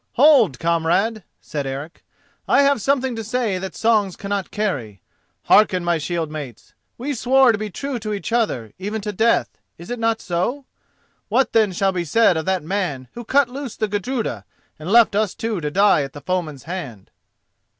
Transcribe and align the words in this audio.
"Hold, 0.13 0.57
comrade," 0.57 1.23
said 1.41 1.67
Eric, 1.67 2.03
"I 2.47 2.63
have 2.63 2.81
something 2.81 3.15
to 3.15 3.23
say 3.23 3.59
that 3.59 3.75
songs 3.75 4.15
cannot 4.15 4.49
carry. 4.49 4.99
Hearken, 5.43 5.85
my 5.85 5.99
shield 5.99 6.31
mates: 6.31 6.73
we 6.97 7.13
swore 7.13 7.51
to 7.51 7.57
be 7.59 7.69
true 7.69 7.99
to 7.99 8.11
each 8.11 8.33
other, 8.33 8.73
even 8.79 8.99
to 9.01 9.11
death: 9.13 9.59
is 9.77 9.91
it 9.91 9.99
not 9.99 10.19
so? 10.19 10.65
What 11.29 11.53
then 11.53 11.71
shall 11.71 11.91
be 11.91 12.03
said 12.03 12.35
of 12.35 12.45
that 12.45 12.63
man 12.63 13.09
who 13.13 13.23
cut 13.23 13.47
loose 13.47 13.75
the 13.75 13.87
Gudruda 13.87 14.43
and 14.79 14.91
left 14.91 15.15
us 15.15 15.35
two 15.35 15.61
to 15.61 15.69
die 15.69 16.01
at 16.01 16.13
the 16.13 16.21
foeman's 16.21 16.63
hand?" 16.63 17.11